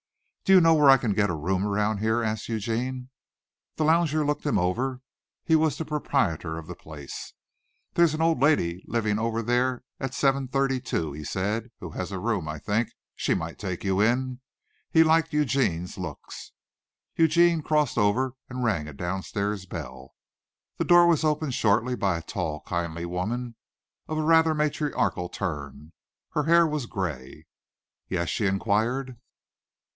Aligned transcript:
"Do 0.45 0.53
you 0.55 0.61
know 0.61 0.73
where 0.73 0.89
I 0.89 0.97
can 0.97 1.13
get 1.13 1.29
a 1.29 1.35
room 1.35 1.65
around 1.65 1.99
here?" 1.99 2.23
asked 2.23 2.49
Eugene. 2.49 3.09
The 3.75 3.85
lounger 3.85 4.25
looked 4.25 4.45
him 4.45 4.57
over. 4.57 4.99
He 5.45 5.55
was 5.55 5.77
the 5.77 5.85
proprietor 5.85 6.57
of 6.57 6.65
the 6.65 6.75
place. 6.75 7.33
"There's 7.93 8.15
an 8.15 8.21
old 8.21 8.41
lady 8.41 8.83
living 8.87 9.17
over 9.19 9.41
there 9.43 9.83
at 9.99 10.15
seven 10.15 10.47
thirty 10.47 10.81
two," 10.81 11.13
he 11.13 11.23
said, 11.23 11.69
"who 11.79 11.91
has 11.91 12.11
a 12.11 12.19
room, 12.19 12.49
I 12.49 12.57
think. 12.59 12.89
She 13.15 13.33
might 13.35 13.59
take 13.59 13.83
you 13.83 14.01
in." 14.01 14.41
He 14.91 15.03
liked 15.03 15.31
Eugene's 15.31 15.97
looks. 15.97 16.51
Eugene 17.15 17.61
crossed 17.61 17.97
over 17.97 18.33
and 18.49 18.63
rang 18.63 18.89
a 18.89 18.93
downstairs 18.93 19.67
bell. 19.67 20.15
The 20.77 20.83
door 20.83 21.05
was 21.07 21.23
opened 21.23 21.53
shortly 21.53 21.95
by 21.95 22.17
a 22.17 22.23
tall, 22.23 22.61
kindly 22.61 23.05
woman, 23.05 23.55
of 24.07 24.17
a 24.17 24.23
rather 24.23 24.53
matriarchal 24.55 25.29
turn. 25.29 25.93
Her 26.31 26.45
hair 26.45 26.67
was 26.67 26.87
gray. 26.87 27.45
"Yes?" 28.09 28.27
she 28.27 28.47
inquired. 28.47 29.15